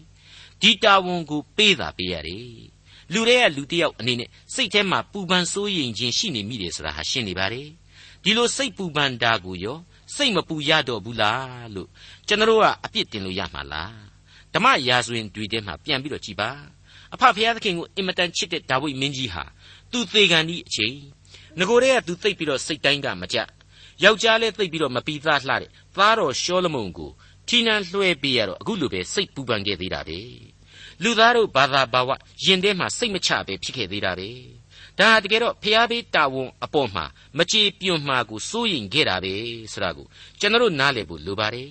[0.61, 2.53] ဒီတာဝန်ကိုပေးတာပေးရတယ်
[3.13, 7.69] လူတွေကလူတယောက်အနေနဲ့စိတ်ထဲမှာပူပန်စိုးရိမ်ခြင်းရှိနေမိတယ်ဆိုတာဟာရှင်းနေပါတယ်
[8.23, 9.79] ဒီလိုစိတ်ပူပန်တာကိုရော
[10.15, 11.89] စိတ်မပူရတော့ဘူးလားလို့
[12.27, 13.97] ကျွန်တော်ကအပြစ်တင်လို့ရမှာလား
[14.55, 16.51] ဓမ္မရာဇဝင်တွေထဲမှာပြန်ပြီးတော့ကြည်ပါ
[17.15, 19.45] အဖဖျားသခင်ကိုအင်မတန်ချစ်တဲ့ဒါဝိမင်းကြီးဟာ
[19.93, 20.95] သူသေခံဒီအချိန်
[21.59, 23.39] ငကိုတဲ့ကသူသိပ်ပြီးတော့စိတ်တိုင်းကမကြ
[24.05, 27.11] ယောက်ျားလည်းသိပ်ပြီးတော့မပီသားလှတဲ့သားတော်ရှောလမုန်ကို
[27.49, 30.21] ထီနန်းလွှဲပေးရတော့အခုလိုပဲစိတ်ပူပန်ခဲ့သေးတာပဲ
[31.03, 32.11] လူသားတို့ဘာသာဘာဝ
[32.45, 34.31] ယင်ထဲမှာစိတ်မချပဲဖြစ်ခဲ့သေးတာပဲ
[34.99, 37.05] ဒါတကယ်တော့ဖျားပေးတာဝန်အပေါ်မှာ
[37.39, 39.35] မကြေပြွန်မှာကိုစိုးရင်ခဲ့တာပဲ
[39.73, 40.07] ဆိုတာကို
[40.41, 41.71] ကျွန်တော်နားလည်ဖို့လိုပါတယ်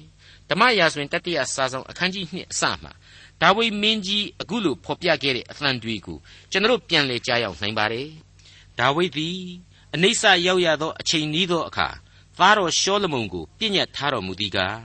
[0.50, 2.92] ဓမ္မရာဇဝင်တတိယစာဆောင်အခန်းကြီး2အစမှာ
[3.42, 6.18] ဒါဝိမင်းကြီးအခုလိုဖော်ပြခဲ့တဲ့အသံတွေကို
[6.52, 8.10] ကျွန်တော်ပြန်လည်ကြားရောက်နိုင်ပါတယ်
[8.80, 9.40] ဒါဝိဒ်သည်
[9.96, 11.88] အနိစ္စရောက်ရသောအချိန်ဤသောအခါ
[12.38, 14.80] သားတော်ရှောလမုန်ကိုပြည့်ညတ်ထားတော်မူသည်ကား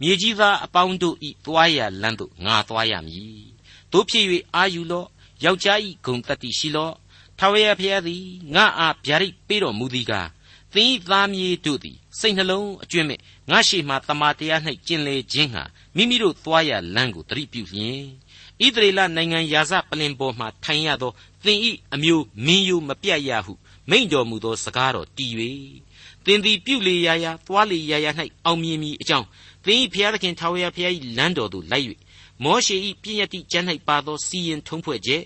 [0.00, 3.44] မြေကြီးသားအပေါင်းတို့ဤသွားရလမ်းသို့ငါသွားရမည်
[3.92, 5.08] တို့ဖြစ်၍အာယူလော့
[5.44, 6.94] ယောက်ျားဤဂုံတတိရှိလော့
[7.38, 10.28] ထာဝရဘုရားသည်ငါအားဗျာဒိတ်ပေးတော်မူသည်ကား
[10.74, 15.62] သင်၏သားမြေတို့သည်စိတ်နှလုံးအကျွင့်မဲ့ငါရှိမှတမာတရား၌ကျင်လေခြင်းဟာ
[15.96, 18.04] မိမိတို့သွားရလမ်းကိုတရိပြုလျင်
[18.64, 21.12] ဣသရေလနိုင်ငံရာဇပလင်ပေါ်မှထိုင်ရသော
[21.44, 21.58] သင်၏
[21.94, 23.52] အမျိုးမင်းယိုမပြတ်ရဟု
[23.90, 25.32] မိန့်တော်မူသောစကားတော်တည်၍
[26.25, 28.11] သင်သည်ပြုလေရာရာသွားလေရာရာ၌
[28.45, 29.25] အောင်မြင်မည်အကြောင်း
[29.65, 31.85] သင်၏ဖျားသခင်ထာဝရဘုရား၏လမ်းတော်သို့လိုက်၍
[32.43, 35.23] မောရှေ၏ပြည့်ညတ်တိကျမ်း၌ပါသောစီရင်ထုံးဖွဲ့ချက်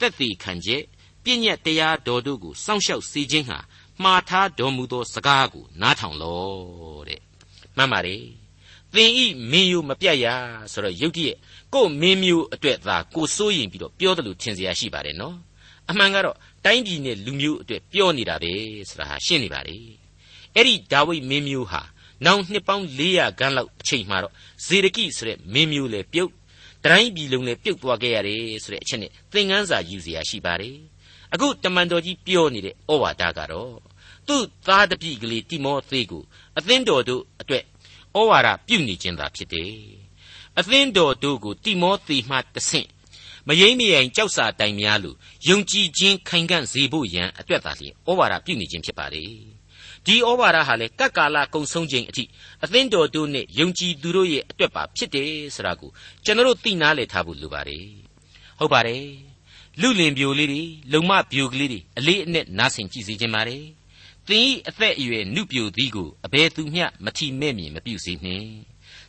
[0.00, 0.82] တက်သေးခံချက်
[1.22, 3.58] ပြည့်ညတ်တရားတော်တို့ကိုစောင့်ရှောက်စေခြင်းဟာ
[4.02, 7.20] မှားထားတော်မူသောစကားကိုနားထောင်လော့တဲ့
[7.76, 8.16] မှန်ပါလေ
[8.94, 10.26] သင်ဤမင်းယိုမပြတ်ရ
[10.72, 11.36] ဆိုတော့ယုတ်တည်း
[11.74, 15.36] ကိုမင်းမျိုးအတွက်သာကိုစိုးရင်ပြီးတော့ပြောတယ်လို့ထင်เสียရှိပါတယ်နော်
[15.90, 18.52] အမှန်ကတော့တိုင်းပြည်နဲ့လူမျိုးအတွက်ပြောနေတာပဲ
[18.88, 19.76] ဆိုတာဟာရှင်းနေပါလေ
[20.55, 21.81] အဲ့ဒီဒါဝိမင်းမျိုးဟာ
[22.25, 24.33] နောင်နှစ်ပေါင်း400ခန်းလောက်အချိန်မှာတော့
[24.65, 26.31] ဇေဒကိဆိုတဲ့မင်းမျိုးလည်းပြုတ်
[26.85, 30.77] တိုင်းပြည်လုံးလည်းပြုတ်သွားခဲ့ရတယ်ဆိုတဲ့အချက်နဲ့သင်ခန်းစာယူစရာရှိပါတယ်
[31.33, 33.73] အခုတမန်တော်ကြီးပြောနေတဲ့ဩဝါဒကတော့
[34.27, 36.23] သူ့သားတပည့်ကလေးတိမောသေကို
[36.57, 37.63] အသင်းတော်တို့အတွက်
[38.17, 39.73] ဩဝါဒပြုနေခြင်းသာဖြစ်တယ်
[40.59, 42.89] အသင်းတော်တို့ကိုတိမောသေမှတဆင့်
[43.47, 49.25] မယိမ့်မယိုင်ကြောက်စာတိုင်များလို့ယုံကြည်ခြင်းခိုင်ခံ့စေဖို့ရန်အတွက်သာလျှင်ဩဝါဒပြုနေခြင်းဖြစ်ပါလေ
[50.05, 52.23] ဒီဩဝါဒဟာလေကပ်ကာလကုံဆုံးခြင်းအထိ
[52.63, 55.91] အသင်းတော်တို့နဲ့ယုံကြည်သူတို့ရဲ့အတွက်ပါဖြစ်တယ်ဆိုတာကို
[56.23, 57.85] ကျွန်တော်တို့သိနာလေထားဖို့လိုပါတယ်
[58.59, 59.05] ဟုတ်ပါတယ်
[59.81, 63.63] လူလင်ပြိုလေးတွေလုံမပြိုကလေးတွေအလေးအနက်နားဆင်ကြည့်စေခြင်းပါတယ်
[64.27, 68.49] သင်၏အသက်အရွယ်နုပြိုသည်ကိုအဘယ်သူမျှမထီမဲ့မြင်မပြုစေနှင့်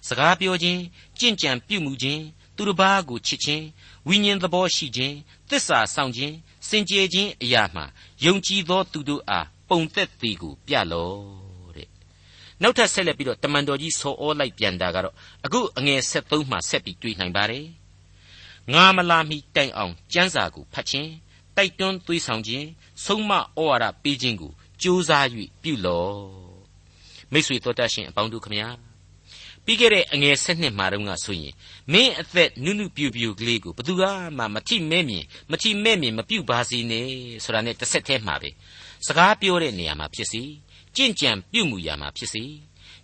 [0.07, 0.80] စကားပြောခြင်း
[1.18, 2.22] ကြင့်ကြံပြုမှုခြင်း
[2.57, 3.64] သူတစ်ပါးကိုချစ်ခြင်း
[4.09, 5.16] ဝိညာဉ်သဘောရှိခြင်း
[5.50, 6.35] သစ္စာဆောင်ခြင်း
[6.68, 7.83] စင်ကြယ်ခြင်းအရာမှ
[8.24, 11.88] ယုံကြည်သောသူတို့အား ပုံသက်သည်ကိုပြလော့တဲ့
[12.62, 17.66] နောက်ထပ်ဆက်လက်ပြီးတော့တမန်တော်ကြီးဆော်ဩလိုက်ပြန်တာကတော့အခုအငယ်73မှဆက်ပြီးတွေ့နိုင်ပါတယ်
[18.72, 21.11] ငါမလာမီတိုင်အောင်ကျမ်းစာကိုဖတ်ခြင်း
[21.57, 22.66] တိုက်တွန်းသွေးဆောင်ခြင်း
[23.05, 25.27] ဆုံးမဩဝါဒပေးခြင်းကိုကြိုးစား၍
[25.62, 26.16] ပြုလော့
[27.33, 28.68] မိတ်ဆွေတော်တတ်ရှင်အပေါင်းတို့ခမညာ
[29.64, 31.55] ပြီးခဲ့တဲ့အငယ်၁၂မှာတုန်းကဆိုရင်
[31.92, 34.03] မင်းအသက်နုနုပြူပြူကလေးကိုဘသူက
[34.38, 37.09] မှမထိမဲမြင်မထိမဲမြင်မပြုတ်ပါစေနဲ့
[37.44, 38.50] ဆိုတာနဲ့တစ်ဆက်တည်းမှာပဲ
[39.07, 40.43] စကားပြောတဲ့နေရာမှာဖြစ်စီ
[40.97, 42.45] ကြင့်ကြံပြုတ်မှုရာမှာဖြစ်စီ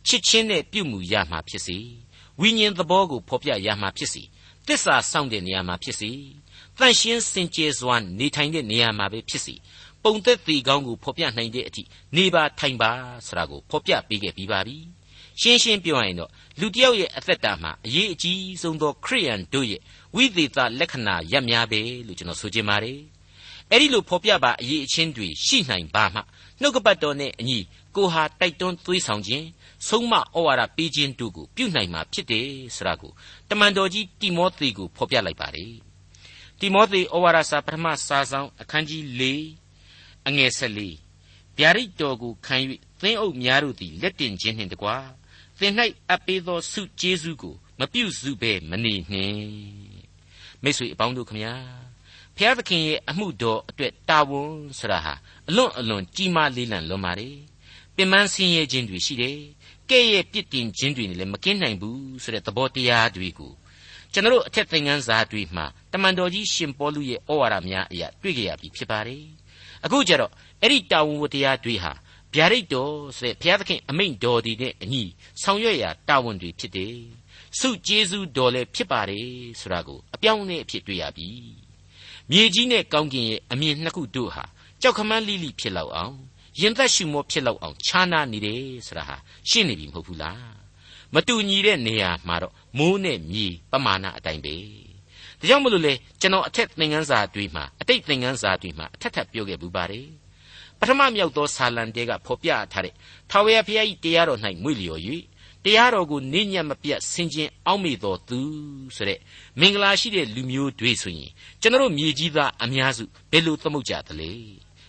[0.06, 1.78] ချစ်ချင်းနဲ့ပြုတ်မှုရာမှာဖြစ်စီ
[2.40, 4.22] ဝိညာဉ်သဘောကိုဖော်ပြရာမှာဖြစ်စီ
[4.66, 6.10] တစ္ဆာစောင့်တဲ့နေရာမှာဖြစ်စီ
[6.76, 9.54] သတန့်ရှင်းစင်ကြယ်စွာနေထိုင်တဲ့နေရာမှာပဲဖြစ်စီ
[10.02, 11.82] ပုံသက်သေးကောင်းကိုဖော်ပြနိုင်တဲ့အထိ
[12.16, 12.90] နေပါထိုင်ပါ
[13.26, 14.76] ဆိုတာကိုဖော်ပြပေးခဲ့ပြီးပါပြီ
[15.40, 19.80] ရှင်းရှင်းပြောရရင်တော့လူတစ်ယောက်ရဲ့အသက်တာမှာအရေးအကြီးဆုံးသောခရိယန်တို့ရဲ့
[20.14, 23.00] ဝိသေသလက္ခဏာရပ်များပဲလို့ကျွန်တော်ဆိုချင်ပါတယ်
[23.70, 26.20] အဲ့ဒီလိုဖော်ပြပါအရေးအချင်းတွေရှိနိုင်ပါမှ
[26.60, 27.58] နှုတ်ကပတ်တော်နဲ့အညီ
[27.96, 29.46] ကိုဟာတိုက်တွန်းသွေးဆောင်ခြင်း
[29.88, 33.12] ဆုံးမဩဝါဒပေးခြင်းတို့ကိုပြုနိုင်မှာဖြစ်တယ်ဆိုတာကို
[33.48, 35.74] တမန်တော်ကြီးတိမောသေကိုဖော်ပြလိုက်ပါတယ်
[36.60, 39.22] တိမောသေဩဝါဒစာပထမစာဆောင်အခန်းကြီး၄
[40.26, 40.80] အငယ်၁၄
[41.58, 42.56] ဗျာဒိတ်တော်ကိုခံ၍
[43.00, 45.10] သင်းအုပ်များတို့သည်လက်တင်ခြင်းနှင့်တကား
[45.58, 45.72] သင်၌
[46.08, 49.40] အပ်ပေးသောဆုကျေးဇူးကိုမပြုစုဘဲမနေနှင့်
[50.62, 51.54] မိတ်ဆွေအပေါင်းတို့ခမညာ
[52.42, 55.14] ဖျားသခင်ရဲ့အမှုတော်အတွက်တာဝန်ဆိုတာဟာ
[55.48, 57.36] အလွန်အလွန်ကြီးမားလေးလံလွန်ပါတယ်
[57.96, 59.38] ပင်မဆင်းရဲခြင်းတွေရှိတယ်
[59.90, 63.52] ကဲ့ရဲ့ပြစ်တင်ခြင်းတွေနဲ့လည်းမကင်းနိုင်ဘူးဆိုတဲ့သဘောတရားတွေကို
[64.12, 69.24] ကျွန်တော်တို့အထက်သင်ခန်းစာတွေမှာတမန်တော်ကြီးရှင်ပေါလုရဲ့ဩဝါဒများအရာတွေ့ကြရပြီဖြစ်ပါတယ်
[69.84, 71.92] အခုကျတော့အဲ့ဒီတာဝန်ဝတရားတွေဟာ
[72.34, 75.02] ဗျာဒိတ်တော်ဆိုတဲ့ဘုရားသခင်အမိန့်တော်ဒီနဲ့အညီ
[75.42, 76.96] ဆောင်ရွက်ရာတာဝန်တွေဖြစ်တယ်။
[77.58, 79.28] စုကျေးဇူးတော်လည်းဖြစ်ပါတယ်
[79.60, 81.30] ဆိုတာကိုအပြောင်းနဲ့အဖြစ်တွေ့ရပြီ။
[82.30, 84.44] မြေကြီးနဲ့ကောင်းကင်ရဲ့အမြင်နှစ်ခုတို့ဟာ
[84.80, 86.16] ကြောက်ခမန်းလိလိဖြစ်လောက်အောင်
[86.60, 89.16] ရင်သက်ရှုမောဖြစ်လောက်အောင်ခြားနာနေတယ်ဆိုတာဟာ
[89.48, 90.40] ရှင်းနေပြီမဟုတ်ဘူးလား။
[91.14, 94.56] မတူညီတဲ့နေရာမှာတော့မိုးနဲ့မြေပမာဏအတိုင်းပဲ။
[95.38, 100.06] ဒါကြောင့်မလို့လေကျွန်တော်အထက်သင်ခန်းစာတွေမှာအတိတ်သင်ခန်းစာတွေမှာအထက်ထပ်ပြောခဲ့ဘူးပါတယ်။
[100.78, 102.94] ပထမမြောက်သောဆာလံတဲကဖော်ပြထားတဲ့
[103.30, 105.00] ထာဝရဘုရား၏တရားတော်၌မွေ့လျော်၍
[105.64, 108.38] တရားတော်ကိုနေညံ့မပြတ်ဆင်ခြင်အောက်မေ့တော်သူ
[108.96, 109.18] ဆိုတဲ့
[109.60, 114.30] မင်္ဂလာရှိတဲ့လူမျိုးတွေဆိုရင်ကျွန်တော်မြေကြီးသားအများစုဘယ်လိုသမုတ်ကြသလဲ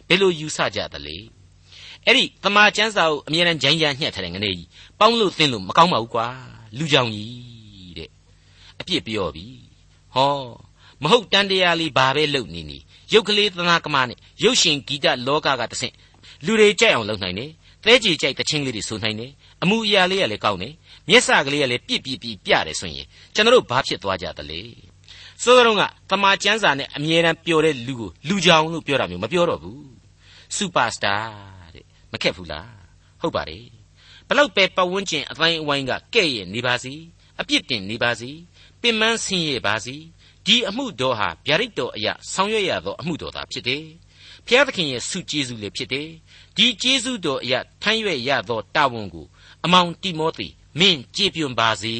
[0.08, 1.18] ဘယ်လိုယူဆကြသလဲ
[2.06, 4.68] အဲ့ဒီတမာကျမ်းစာကိုအမြဲတမ်းဂျိုင်းကြညှက်ထားတဲ့ငနေကြီး
[5.00, 6.28] ပေါင်းလို့သင်လို့မကောင်းပါဘူးကွာ
[6.78, 8.10] လူကြောင်ကြီးတဲ့
[8.80, 9.46] အပြစ်ပြောပြီ
[10.16, 10.34] ဟော
[11.04, 12.78] မဟုတ်တန်တရားလေးဘာပဲလုပ်နေနေ
[13.14, 15.94] ရုပ်ကလေးသနာကမနဲ့ရုပ်ရှင်ဂီတလောကကတဆင့်
[16.46, 17.52] လူတွေကြိုက်အောင်လုပ်နိုင်တယ်
[17.84, 19.32] သဲကြီးကြိုက်တခြင်းလေးတွေဆိုနိုင်တယ်
[19.64, 20.74] အမှုအရာလေးကလည်းကောင်းတယ်
[21.10, 24.62] မျက်စကလေးကလည်းပြစ်ပြစ်ပြပြတယ်ဆိုရင်ကျွန်တော်တို့ဘာဖြစ်သွားကြသလဲ
[25.44, 29.84] စိုးစရုံးကတမာကျမ်းစာနဲ့အမြဲတမ်းပျော်တဲ့လူကိုလူကြောင်လို့ပြောတာမျိုးမပြောတော့ဘူး
[30.56, 31.16] စူပါစတာ
[31.76, 32.70] တဲ့မခက်ဘူးလား
[33.22, 33.66] ဟုတ်ပါတယ်
[34.28, 36.94] ဘလောက်ပဲပတ်ဝန်းကျင်အတိုင်းအဝိုင်းကကဲ့ရဲ့နေပါစီ
[37.42, 38.30] အပြစ်တင်နေပါစီ
[38.82, 39.96] ပင်မဆင်းရဲပါစီ
[40.46, 43.84] ဒီအမှုတော်ဟာဗျာဒိတ်တော်အရာဆောင်ရွက်ရသောအမှုတော်သာဖြစ်တယ်။
[44.48, 46.08] ဖျားသခင်ရဲ့ဆုကျေးဇူးလည်းဖြစ်တယ်။
[46.58, 49.26] ဒီကျေးဇူးတော်အရာထမ်းရွက်ရသောတာဝန်ကို
[49.66, 50.48] အမောင်တိမောသေ
[50.80, 51.94] မင်းကြည်ပြွန်ပါစေ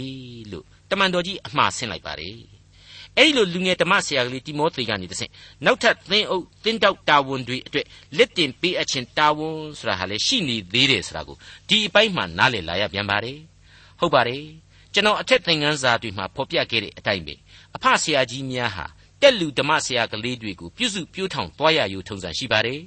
[0.52, 2.38] လို့တမန်တော်ကြီးအမှားဆင်းလိုက်ပါတယ်။
[3.18, 5.32] အဲ့ဒီလိုလူငယ်ဓမ္မဆရာကလေးတိမောသေကနေတဆင့်
[5.66, 7.86] နောက်ထပ်သင်းအုပ်သင်းတောက်တာဝန်တွေအတွက်
[8.18, 11.38] လက်တင်ပေးအပ်ခြင်းတာဝန်ဆိုတာဟာလည်းရှိနေသေးတယ်ဆိုတာကို
[11.70, 13.38] ဒီအပိုင်းမှာနားလည်လာရပြန်ပါတယ်။
[14.00, 14.44] ဟုတ်ပါတယ်။
[14.94, 17.36] ကျွန်တော်အထက်သင်ခန်းစာတွေမှာဖော်ပြခဲ့တဲ့အတိုင်းပဲ
[17.76, 18.86] အဖဆရာကြီးများဟာ
[19.22, 22.80] တက်လူဓမ္မဆရာကလေးတွေကိုပြုစုပြောထောင်သွားရယူထုံစံရှိပါတယ်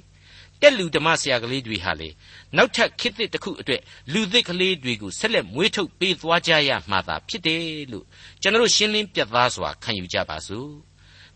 [0.61, 2.09] တက်လူဓမ္မဆရာကလေးတွေဟာလေ
[2.55, 3.81] နောက်ထပ်ခေတ်သစ်တစ်ခုအတွက်
[4.13, 8.05] လူသစ်ကလေးတွေကိုဆက်လက်မွေးထုတ်ပေးသွားကြရမှာသာဖြစ်တယ်လို့
[8.41, 10.69] ကျွန်တော်ရှင်းလင်းပြသစွာခံယူကြပါစို့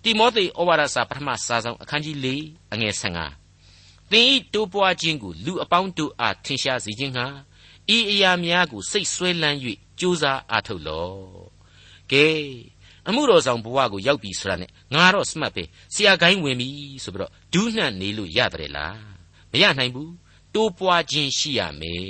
[0.04, 2.28] တိမောသေဩဝါဒစာပထမစာဆောင်အခန်းကြီး၄
[2.74, 7.26] အငယ်15သင်ဤတိုးပွားခြင်းကိုလူအပေါင်းတို့အားထင်ရှားစေခြင်းဟာ
[7.96, 9.58] ဤအရာများကိုစိတ်ဆွဲလန်း၍
[10.00, 11.20] ကြိုးစားအားထုတ်လော့
[12.12, 12.28] ကဲ
[13.08, 16.70] အမှုတော်ဆောင်ဘဝကိုရောက်ပြီဆိုတာနဲ့ငါတော့စမှတ်ပဲဆရာကိုင်းဝင်ပြီ
[17.04, 19.00] ဆိုပြီးတော့ဒူးနှံ့နေလို့ရတယ်လား
[19.52, 20.14] မရနိုင်ဘူး
[20.56, 22.04] တိုးပွားခြင်းရှိရမယ်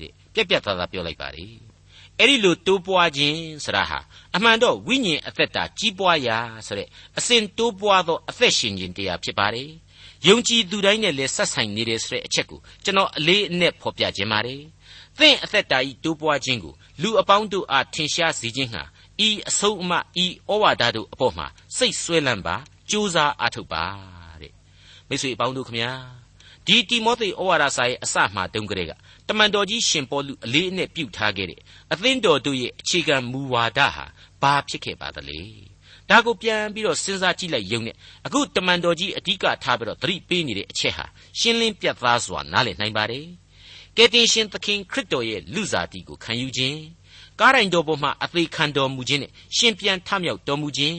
[0.00, 1.46] တဲ့ပြက်ပြက်သားသားပြောလိုက်ပါလေ
[2.18, 3.98] အဲ့ဒီလိုတိုးပွားခြင်းဆိုတာဟာ
[4.36, 9.70] အမှန်တော့ဝိညာဉ်အသက်တာကြီးပွားရာဆိုတဲ့အစဉ်တိုးပွားသောအသက်ရှင်ခြင်းတရားဖြစ်ပါတယ်
[10.28, 14.62] ယုံကြည်သူတိုင်းနဲ့လည်းဆက်ဆိုင်နေတယ်ဆိုတဲ့အချက်ကိုကျွန်တော်အလေးအနက်ဖော်ပြခြင်းပါတယ်
[15.18, 18.82] သင်အသက်တာဤတိုးပွားခြင်းကိုလူအပေါင်းတို့အားထင်ရှားစေခြင်းဟာ
[19.26, 19.92] ဤအဆုံးအမ
[20.24, 22.56] ဤဩဝါဒတို့အပေါ်မှာစိတ်ဆွဲလန်းပါ
[22.90, 23.84] ကြိုးစားအားထုတ်ပါ
[24.42, 24.52] တဲ့
[25.08, 25.92] မိတ်ဆွေအပေါင်းတို့ခမညာ
[26.66, 28.92] ဒီတိမောသေဩဝါဒစာရဲ့အစမှတုန်းကလေးက
[29.28, 31.60] တမန်တော်ကြီးရှင်ပေါလုအလေးအနက်ပြုထားခဲ့တဲ့
[31.92, 34.04] အသင်းတော်တို့ရဲ့အခြေခံမူဝါဒဟာ
[34.42, 35.40] ဘာဖြစ်ခဲ့ပါသလဲ
[36.10, 41.06] ဒါကိုပြန်ပြီးတော့စဉ်းစားကြည့်လိုက်ရုံနဲ့အခုတမန်တော်ကြီးအဓိကထားပြီးတော့သတိပေးနေတဲ့အချက်ဟာ
[41.38, 43.26] ရှင်းလင်းပြတ်သားစွာနားလည်နိုင်ပါတယ်
[43.96, 46.80] ကယ်တင်ရှင်သခင်ခရစ်တော်ရဲ့လူစားတီကိုခံယူခြင်း
[47.40, 50.96] ကားတိုင်တော်ပေါ်မှာအသေးခံတော်မူခြင်းနဲ့ရှင်ပြန်ထမြောက်တော်မူခြင်း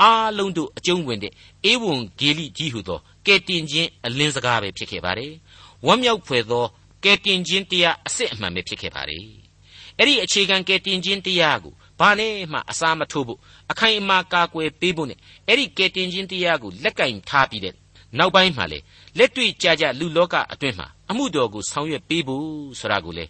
[0.00, 1.32] အားလုံးတို့အကျုံးဝင်တဲ့
[1.70, 5.32] ဧဝံဂေလိကြီးဟုသောကယ်တင်ခြင်းအလင်းစကားပဲဖြစ်ခဲ့ပါတယ်။
[5.86, 6.64] ဝမ်းမြောက်ဖွယ်သော
[7.04, 9.24] ကယ်တင်ခြင်းတရားအစစ်အမှန်ပဲဖြစ်ခဲ့ပါတယ်။
[9.98, 13.38] အဲ့ဒီအခြေခံကယ်တင်ခြင်းတရားကိုဘာနဲ့မှအစားမထိုးဖို့
[13.70, 17.74] အခိုင်အမာကာကွယ်ပေးဖို့နဲ့အဲ့ဒီကယ်တင်ခြင်းတရားကိုလက်ကင်ထားပြီးတဲ့
[18.18, 18.78] နောက်ပိုင်းမှာလေ
[19.18, 22.46] လက်တွေ့ကြကြလူလောကအတွင်းမှာအမှုတော်ကိုဆောင်ရွက်ပေးဖို့
[22.80, 23.24] ဆိုတာကိုလေ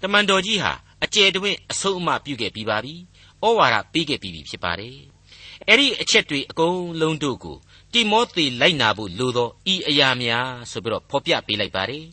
[0.00, 0.72] တမန်တော်ကြီးဟာ
[1.04, 2.94] အကျယ်တွင်အဆုံးအမပြုခဲ့ပြီးပါပြီ။
[3.44, 4.96] ဩဝါဒပေးခဲ့ပြီးပြီဖြစ်ပါတယ်။
[5.68, 7.58] အဲ့ဒီအချက်တွေအကုန်လုံးတို့ကို
[7.92, 12.04] တိမောသေလိုက်နာဖို့လိုသောဤအရာများဆိုပြီးတော့ဖော်ပြပေးလိုက်ပါတယ်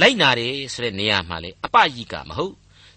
[0.00, 2.54] လိုက်နာတယ်ဆိုတဲ့နေရာမှာလေအပယိကမဟုတ်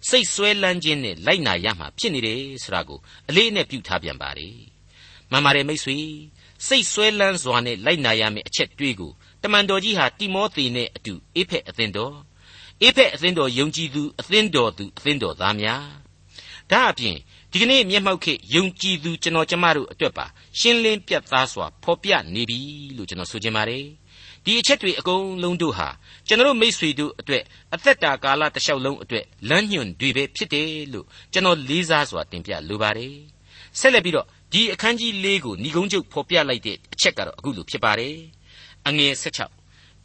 [0.09, 4.55] စိတ်ဆွဲလန်းခြင်းနဲ့လိုက်နာရမှာဖြစ်နေတယ်ဆိုတာကိုအလေးနဲ့ပြုထားပြန်ပါတယ်
[5.31, 5.97] မှန်ပါတယ်မိတ်ဆွေ
[6.67, 9.11] စိတ်ဆွဲလန်းစွာနဲ့လိုက်နာရမယ့်အချက်တွေးကို
[9.43, 12.15] တမန်တော်ကြီးဟာတိမောသေနဲ့အတူအေဖက်အသင်းတော်
[12.83, 15.85] အေဖက်အသင်းတော်ယုံကြည်သူအသင်းတော်သူအသင်းတော်သားများ
[16.71, 17.15] ဒါအပြင်
[17.51, 20.25] ဒီကနေ့မျက်မှောက်ခေယုံကြည်သူကျွန်တော်ကျမတို့အတွက်ပါ
[20.59, 22.59] ရှင်းလင်းပြတ်သားစွာဖော်ပြနေပြီ
[22.97, 23.85] လို့ကျွန်တော်ဆိုချင်ပါတယ်
[24.45, 25.87] ဒီအချက်တွေအကုန်လုံးတို့ဟာ
[26.27, 33.15] ကျွန်တော်မိษွေတို့အတွက်အသက်တာကာလတစ်လျှောက်လုံးအတွက်လမ်းညွှန်တွေပဲဖြစ်တယ်လို့ကျွန်တော်လေးစားစွာတင်ပြလိုပါတယ်
[33.79, 38.15] ဆက်လက်ပြီးတော့ဒီအခန်းကြီး၄ကိုဏိကုံးချုပ်ဖော်ပြလိုက်တဲ့အချက်ကတော့အခုလိုဖြစ်ပါတယ်
[38.87, 39.47] အငယ်၁၆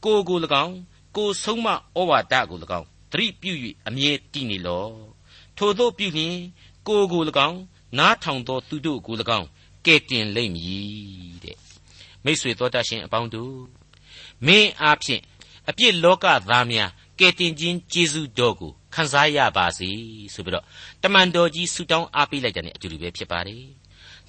[0.04, 0.76] ကိုကို၎င်း
[1.16, 1.74] ကိုဆုံးမဩ
[2.10, 3.52] ဝါဒကို၎င်းသတိပြု၍
[3.88, 4.86] အမြဲတည်နေလော
[5.56, 6.36] ထို့သောပြုလျင်
[6.88, 7.58] ကိုကို၎င်း
[7.98, 9.46] နားထောင်သောသူတို့ကို၎င်း
[9.86, 11.56] ကဲ့တင်လိမ့်မည်တဲ့
[12.24, 13.56] မိတ်ဆွေတော်တတ်ရှင်အပေါင်းတို့
[14.46, 15.22] မင်းအားဖြင့်
[15.68, 19.90] အပြစ်လောကသားများကဲ့တင်ခြင်းကျေးဇူးတော်ကိုခံစားရပါစေ
[20.34, 20.64] ဆိုပြီးတော့
[21.02, 23.62] တမန်တော်ကြီးဆုတောင်းအားပေးလိုက်တဲ့အတူတူပဲဖြစ်ပါတယ်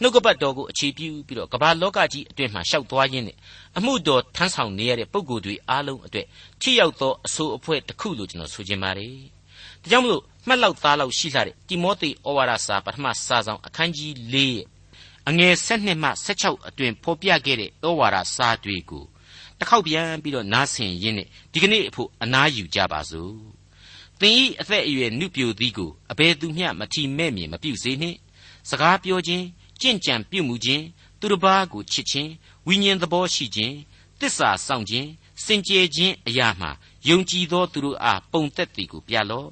[0.03, 3.37] နှုတ်ကပတ်တော်ကိုအခြေပြုပြီးတော့ကမ္ဘာလောကကြီးအတွင်းမှာရှောက်သွားရင်းနဲ့
[3.77, 6.27] အမှုတော်ထမ်းဆောင်နေရတဲ့ပုံကိုယ်တွေအားလုံးအတွက်
[6.61, 9.15] ထိရောက်သောအဆိုးအဖွဲတစ်ခုလို့ကျွန်တော်ဆိုချင်ပါတယ်။
[9.81, 14.65] ဒါကြောင့်မလို့မှတ်လောက်သားလောက်ရှိလာတဲ့တိမောသေဩဝါဒစာပထမစာဆောင်အခန်းကြီး၄ရဲ့
[15.29, 19.03] အငယ်၁၂မှ၁၆အတွင်ဖော်ပြခဲ့တဲ့ဩဝါဒစာတွေကို
[19.59, 23.35] တစ်ခေါက်ပြန်ပြီးတော့နားဆင်ရင်းနဲ့ဒီကနေ့အဖို့အနားယူကြပါစို့။
[24.19, 28.17] သင်ဤအသက်အရွယ်နုပြိုသည်ကိုအဘယ်သူမျှမထီမဲ့မြင်မပြုစေနှင့်။
[28.69, 29.45] စကားပြောခြင်း
[29.83, 30.83] ကြင့်ကြံပြုမှုခြင်း
[31.19, 32.31] သူတစ်ပါးကိုချစ်ခြင်း
[32.67, 33.75] ဝိညာဉ်သဘောရှိခြင်း
[34.19, 35.09] တစ္ဆာဆောင်ခြင်း
[35.45, 36.67] စင်ကြယ်ခြင်းအရာမှ
[37.07, 39.51] ယုံကြည်သောသူတို့အားပုံသက်သည်ကိုပြလော့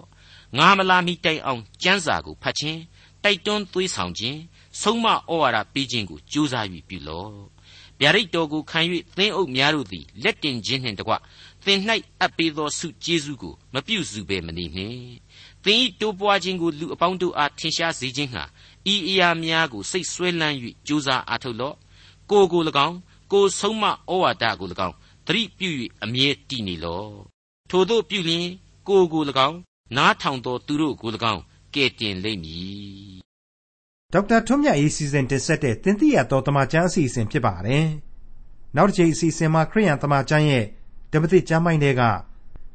[0.57, 2.79] ငါမလာမီတိုင်အောင်ကျမ်းစာကိုဖတ်ခြင်း
[3.23, 4.39] တိုက်တွန်းသွေးဆောင်ခြင်း
[4.81, 7.35] ဆုံးမဩဝါဒပေးခြင်းကိုကြိုးစား၍ပြုလော့
[7.99, 8.79] ဗျာဒိတ်တော်ကိုခံ၍
[9.17, 11.13] သင်းအုပ်များတို့သည်လက်တင်ခြင်းနှင့်တကွ
[11.65, 11.79] သင်၌
[12.21, 15.01] အပ်ပေးသောဆုကျေးဇူးကိုမပြုစုဘဲမနေနှင့်
[15.63, 18.43] သင်၏တိုးပွားခြင်းကိုလူအပေါင်းတို့အားထင်ရှားစေခြင်းဟာ
[18.93, 20.55] ဤအရာများကိုစိတ်ဆွဲလန်း၍
[20.87, 21.75] ကြိုးစားအားထုတ်လော့
[22.31, 22.97] ကိုကို၎င်း
[23.31, 23.91] ကိုဆုံးမဩ
[24.21, 24.95] ဝါဒကို၎င်း
[25.27, 25.69] သတိပြု၍
[26.03, 27.13] အမြဲတည်နေလော့
[27.69, 28.47] ထို့သောပြုလျင်
[28.87, 29.57] ကိုကို၎င်း
[29.97, 31.41] နားထောင်သောသူတို့ကို၎င်း
[31.75, 33.21] ကဲ့တင်လိမ့်မည်
[34.13, 37.87] ဒေါက်တာထွန်းမြတ်ရေးစီစဉ်တင်ဆက်တဲ့တင်ပြရတော်တမချန်းအစီအစဉ်ဖြစ်ပါတယ်
[38.75, 40.65] နောက်တစ်ချိန်အစီအစဉ်မှာခရိယန်တမချန်းရဲ့
[41.11, 42.01] ဓမ္မသစ်ကျမ်းပိုင်းတွေက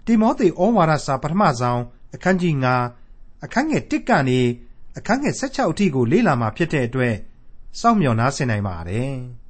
[0.06, 1.80] တိမောသေဩဝါဒစာပထမဆုံး
[2.14, 2.54] အခန်းကြီး
[3.00, 4.40] 9အခန်းငယ်1ကနေ
[4.98, 7.14] အခန်းငယ်16အထိကိုလေ့လာမှာဖြစ်တဲ့အတွက်
[7.80, 9.12] စောင့်မျှော်နားဆင်နိုင်ပါတယ်။